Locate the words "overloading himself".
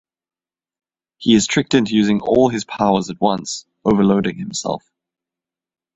3.85-4.91